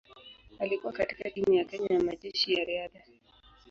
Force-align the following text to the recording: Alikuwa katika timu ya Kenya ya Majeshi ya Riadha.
Alikuwa 0.59 0.93
katika 0.93 1.29
timu 1.29 1.53
ya 1.53 1.63
Kenya 1.65 1.87
ya 1.91 2.03
Majeshi 2.03 2.53
ya 2.53 2.65
Riadha. 2.65 3.01